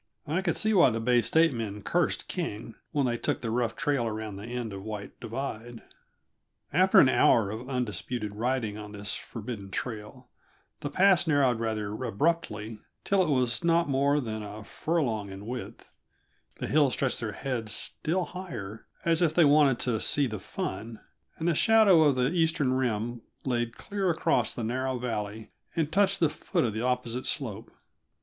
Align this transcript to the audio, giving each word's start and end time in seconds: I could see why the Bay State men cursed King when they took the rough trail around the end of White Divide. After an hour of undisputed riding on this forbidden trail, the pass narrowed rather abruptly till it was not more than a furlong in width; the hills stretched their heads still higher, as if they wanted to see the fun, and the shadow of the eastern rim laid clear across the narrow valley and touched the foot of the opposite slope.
I 0.25 0.41
could 0.41 0.57
see 0.57 0.73
why 0.73 0.89
the 0.89 0.99
Bay 0.99 1.21
State 1.21 1.53
men 1.53 1.83
cursed 1.83 2.27
King 2.27 2.73
when 2.91 3.05
they 3.05 3.17
took 3.19 3.41
the 3.41 3.51
rough 3.51 3.75
trail 3.75 4.07
around 4.07 4.35
the 4.37 4.47
end 4.47 4.73
of 4.73 4.81
White 4.81 5.11
Divide. 5.19 5.83
After 6.73 6.99
an 6.99 7.07
hour 7.07 7.51
of 7.51 7.69
undisputed 7.69 8.33
riding 8.35 8.79
on 8.79 8.93
this 8.93 9.13
forbidden 9.13 9.69
trail, 9.69 10.27
the 10.79 10.89
pass 10.89 11.27
narrowed 11.27 11.59
rather 11.59 11.93
abruptly 12.03 12.79
till 13.03 13.21
it 13.21 13.29
was 13.29 13.63
not 13.63 13.89
more 13.89 14.19
than 14.19 14.41
a 14.41 14.63
furlong 14.63 15.29
in 15.29 15.45
width; 15.45 15.91
the 16.55 16.65
hills 16.65 16.93
stretched 16.93 17.19
their 17.19 17.33
heads 17.33 17.71
still 17.71 18.25
higher, 18.25 18.87
as 19.05 19.21
if 19.21 19.35
they 19.35 19.45
wanted 19.45 19.77
to 19.81 19.99
see 19.99 20.25
the 20.25 20.39
fun, 20.39 20.99
and 21.37 21.47
the 21.47 21.53
shadow 21.53 22.01
of 22.05 22.15
the 22.15 22.31
eastern 22.31 22.73
rim 22.73 23.21
laid 23.45 23.77
clear 23.77 24.09
across 24.09 24.51
the 24.51 24.63
narrow 24.63 24.97
valley 24.97 25.51
and 25.75 25.91
touched 25.91 26.19
the 26.19 26.27
foot 26.27 26.63
of 26.65 26.73
the 26.73 26.81
opposite 26.81 27.27
slope. 27.27 27.69